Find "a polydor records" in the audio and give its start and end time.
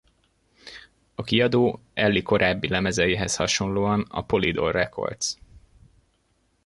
4.09-5.37